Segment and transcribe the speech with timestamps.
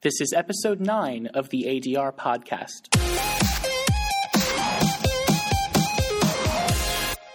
[0.00, 2.86] This is episode 9 of the ADR podcast.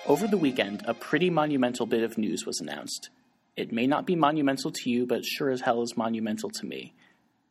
[0.08, 3.10] Over the weekend, a pretty monumental bit of news was announced.
[3.57, 6.94] It may not be monumental to you, but sure as hell is monumental to me.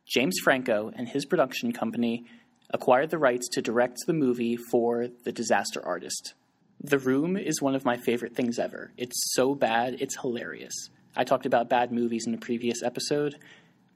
[0.07, 2.25] James Franco and his production company
[2.71, 6.33] acquired the rights to direct the movie for The Disaster Artist.
[6.81, 8.91] The Room is one of my favorite things ever.
[8.97, 10.89] It's so bad, it's hilarious.
[11.15, 13.35] I talked about bad movies in a previous episode.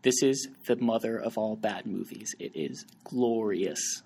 [0.04, 2.36] This is the mother of all bad movies.
[2.40, 4.04] It is glorious.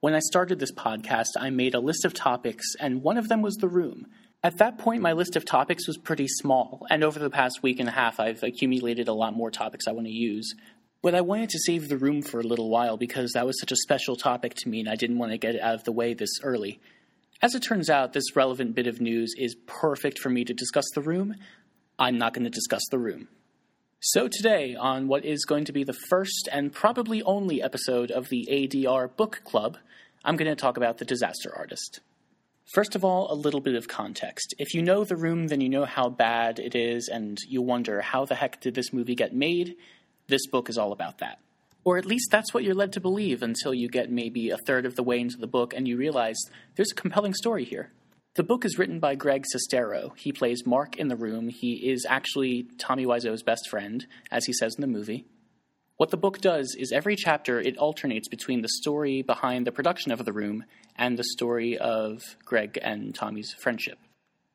[0.00, 3.40] When I started this podcast, I made a list of topics, and one of them
[3.40, 4.06] was The Room.
[4.42, 7.80] At that point, my list of topics was pretty small, and over the past week
[7.80, 10.54] and a half, I've accumulated a lot more topics I want to use.
[11.00, 13.72] But I wanted to save the room for a little while because that was such
[13.72, 15.92] a special topic to me, and I didn't want to get it out of the
[15.92, 16.80] way this early.
[17.40, 20.84] As it turns out, this relevant bit of news is perfect for me to discuss
[20.94, 21.34] the room.
[21.98, 23.28] I'm not going to discuss the room.
[24.06, 28.28] So, today, on what is going to be the first and probably only episode of
[28.28, 29.78] the ADR Book Club,
[30.22, 32.00] I'm going to talk about The Disaster Artist.
[32.74, 34.54] First of all, a little bit of context.
[34.58, 38.02] If you know The Room, then you know how bad it is, and you wonder
[38.02, 39.74] how the heck did this movie get made?
[40.26, 41.38] This book is all about that.
[41.82, 44.84] Or at least that's what you're led to believe until you get maybe a third
[44.84, 46.36] of the way into the book and you realize
[46.76, 47.90] there's a compelling story here.
[48.34, 50.10] The book is written by Greg Sestero.
[50.16, 51.48] He plays Mark in the room.
[51.50, 55.24] He is actually Tommy Wiseau's best friend, as he says in the movie.
[55.98, 60.10] What the book does is every chapter it alternates between the story behind the production
[60.10, 60.64] of The Room
[60.96, 63.98] and the story of Greg and Tommy's friendship.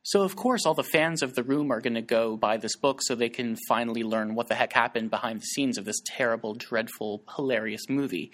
[0.02, 2.76] So, of course, all the fans of The Room are going to go buy this
[2.76, 6.02] book so they can finally learn what the heck happened behind the scenes of this
[6.04, 8.30] terrible, dreadful, hilarious movie.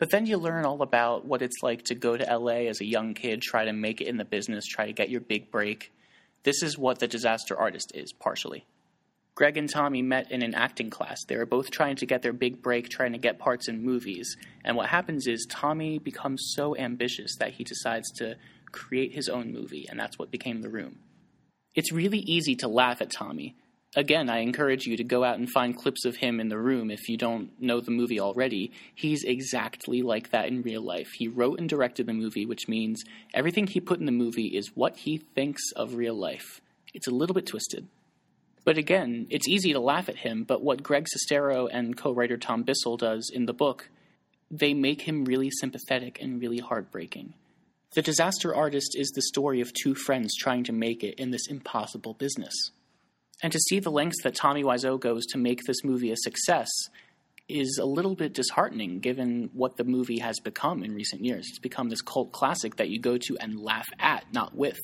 [0.00, 2.86] But then you learn all about what it's like to go to LA as a
[2.86, 5.92] young kid, try to make it in the business, try to get your big break.
[6.42, 8.64] This is what The Disaster Artist is, partially.
[9.34, 11.24] Greg and Tommy met in an acting class.
[11.24, 14.38] They were both trying to get their big break, trying to get parts in movies.
[14.64, 18.36] And what happens is Tommy becomes so ambitious that he decides to
[18.72, 21.00] create his own movie, and that's what became The Room.
[21.74, 23.54] It's really easy to laugh at Tommy.
[23.96, 26.92] Again, I encourage you to go out and find clips of him in The Room
[26.92, 28.70] if you don't know the movie already.
[28.94, 31.08] He's exactly like that in real life.
[31.16, 33.02] He wrote and directed the movie, which means
[33.34, 36.60] everything he put in the movie is what he thinks of real life.
[36.94, 37.88] It's a little bit twisted.
[38.64, 42.36] But again, it's easy to laugh at him, but what Greg Sestero and co writer
[42.36, 43.88] Tom Bissell does in the book,
[44.52, 47.34] they make him really sympathetic and really heartbreaking.
[47.94, 51.48] The Disaster Artist is the story of two friends trying to make it in this
[51.48, 52.54] impossible business.
[53.42, 56.68] And to see the lengths that Tommy Wiseau goes to make this movie a success
[57.48, 61.46] is a little bit disheartening given what the movie has become in recent years.
[61.48, 64.78] It's become this cult classic that you go to and laugh at, not with.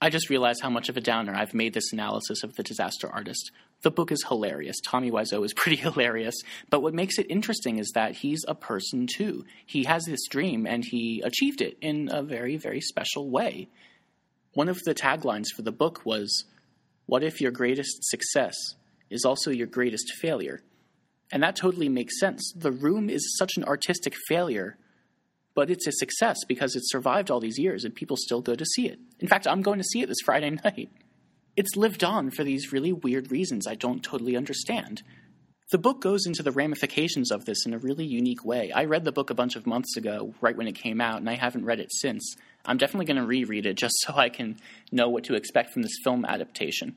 [0.00, 3.08] I just realized how much of a downer I've made this analysis of The Disaster
[3.08, 3.50] Artist.
[3.82, 4.76] The book is hilarious.
[4.84, 6.34] Tommy Wiseau is pretty hilarious.
[6.70, 9.44] But what makes it interesting is that he's a person too.
[9.66, 13.68] He has this dream and he achieved it in a very, very special way.
[14.54, 16.44] One of the taglines for the book was
[17.06, 18.54] What if your greatest success
[19.10, 20.62] is also your greatest failure?
[21.32, 22.52] And that totally makes sense.
[22.56, 24.78] The Room is such an artistic failure
[25.54, 28.64] but it's a success because it's survived all these years and people still go to
[28.64, 28.98] see it.
[29.20, 30.90] In fact, I'm going to see it this Friday night.
[31.56, 35.02] It's lived on for these really weird reasons I don't totally understand.
[35.70, 38.72] The book goes into the ramifications of this in a really unique way.
[38.72, 41.30] I read the book a bunch of months ago, right when it came out, and
[41.30, 42.36] I haven't read it since.
[42.64, 44.56] I'm definitely going to reread it just so I can
[44.90, 46.96] know what to expect from this film adaptation.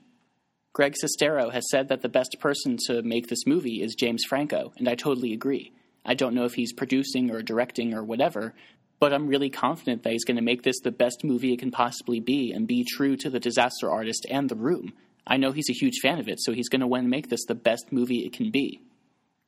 [0.72, 4.72] Greg Sestero has said that the best person to make this movie is James Franco,
[4.78, 5.72] and I totally agree.
[6.04, 8.54] I don't know if he's producing or directing or whatever,
[9.00, 11.70] but I'm really confident that he's going to make this the best movie it can
[11.70, 14.92] possibly be and be true to the disaster artist and the room.
[15.26, 17.28] I know he's a huge fan of it, so he's going to want to make
[17.28, 18.80] this the best movie it can be.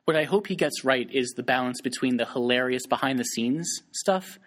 [0.04, 3.82] What I hope he gets right is the balance between the hilarious behind the scenes
[3.92, 4.38] stuff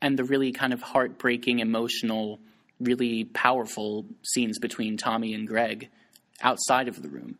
[0.00, 2.38] and the really kind of heartbreaking, emotional,
[2.80, 5.88] really powerful scenes between Tommy and Greg
[6.40, 7.38] outside of the room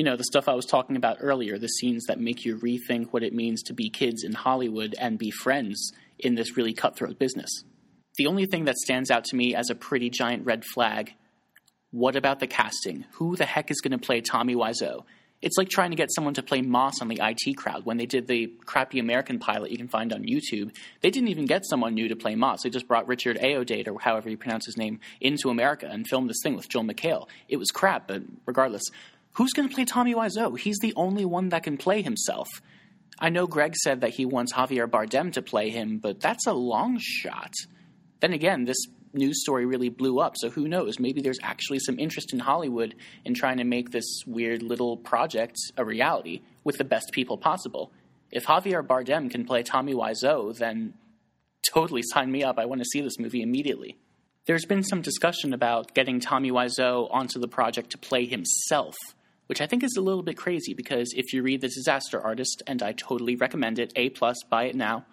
[0.00, 3.08] you know, the stuff I was talking about earlier, the scenes that make you rethink
[3.10, 7.18] what it means to be kids in Hollywood and be friends in this really cutthroat
[7.18, 7.50] business.
[8.16, 11.12] The only thing that stands out to me as a pretty giant red flag
[11.90, 13.04] what about the casting?
[13.14, 15.04] Who the heck is going to play Tommy Wiseau?
[15.42, 17.86] It's like trying to get someone to play Moss on the IT crowd.
[17.86, 21.46] When they did the crappy American pilot you can find on YouTube, they didn't even
[21.46, 22.62] get someone new to play Moss.
[22.62, 26.28] They just brought Richard Ayoade, or however you pronounce his name, into America and filmed
[26.28, 27.26] this thing with Joel McHale.
[27.48, 28.82] It was crap, but regardless,
[29.34, 30.58] Who's going to play Tommy Wiseau?
[30.58, 32.48] He's the only one that can play himself.
[33.18, 36.52] I know Greg said that he wants Javier Bardem to play him, but that's a
[36.52, 37.52] long shot.
[38.20, 38.76] Then again, this
[39.12, 40.98] news story really blew up, so who knows?
[40.98, 45.56] Maybe there's actually some interest in Hollywood in trying to make this weird little project
[45.76, 46.42] a reality.
[46.62, 47.90] with the best people possible.
[48.30, 50.92] If Javier Bardem can play Tommy Wiseau, then
[51.68, 52.58] totally sign me up.
[52.58, 53.96] I want to see this movie immediately.
[54.46, 58.94] There's been some discussion about getting Tommy Wiseau onto the project to play himself,
[59.46, 62.62] which I think is a little bit crazy because if you read The Disaster Artist,
[62.66, 65.06] and I totally recommend it, A plus, buy it now,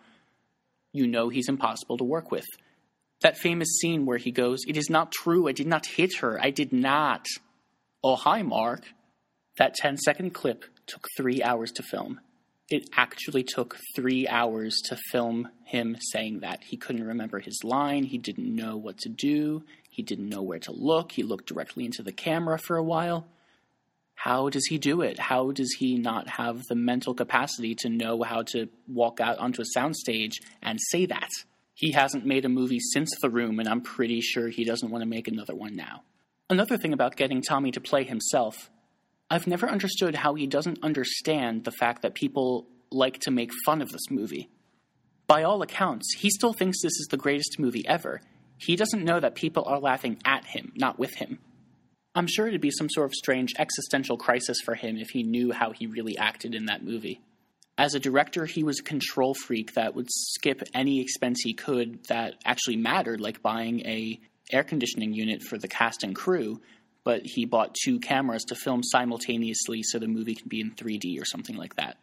[0.93, 2.45] you know he's impossible to work with.
[3.21, 6.39] That famous scene where he goes, It is not true, I did not hit her,
[6.41, 7.25] I did not.
[8.03, 8.83] Oh, hi, Mark.
[9.57, 12.19] That 10 second clip took three hours to film.
[12.69, 16.63] It actually took three hours to film him saying that.
[16.63, 20.59] He couldn't remember his line, he didn't know what to do, he didn't know where
[20.59, 23.25] to look, he looked directly into the camera for a while.
[24.15, 25.17] How does he do it?
[25.17, 29.61] How does he not have the mental capacity to know how to walk out onto
[29.61, 31.29] a soundstage and say that?
[31.77, 35.03] He hasn't made a movie since The Room, and I'm pretty sure he doesn't want
[35.03, 36.01] to make another one now.
[36.49, 38.71] Another thing about getting Tommy to play himself,
[39.29, 43.83] I've never understood how he doesn't understand the fact that people like to make fun
[43.83, 44.49] of this movie.
[45.27, 48.21] By all accounts, he still thinks this is the greatest movie ever.
[48.57, 51.37] He doesn't know that people are laughing at him, not with him.
[52.15, 55.51] I'm sure it'd be some sort of strange existential crisis for him if he knew
[55.51, 57.21] how he really acted in that movie.
[57.77, 62.03] As a director, he was a control freak that would skip any expense he could
[62.05, 64.19] that actually mattered, like buying a
[64.51, 66.59] air conditioning unit for the cast and crew,
[67.03, 71.21] but he bought two cameras to film simultaneously so the movie could be in 3D
[71.21, 71.97] or something like that.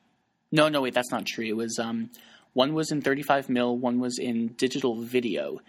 [0.52, 1.44] No, no, wait, that's not true.
[1.44, 2.10] It was um,
[2.52, 5.60] one was in 35 mil, one was in digital video.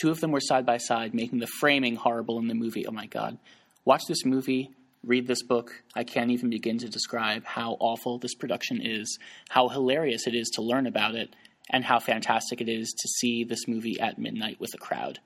[0.00, 2.86] Two of them were side by side, making the framing horrible in the movie.
[2.86, 3.36] Oh my god!
[3.84, 4.70] Watch this movie,
[5.04, 5.82] read this book.
[5.94, 9.18] I can't even begin to describe how awful this production is,
[9.48, 11.34] how hilarious it is to learn about it,
[11.70, 15.20] and how fantastic it is to see this movie at midnight with a crowd.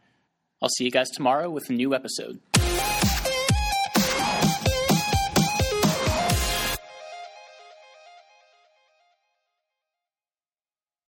[0.62, 2.41] I'll see you guys tomorrow with a new episode.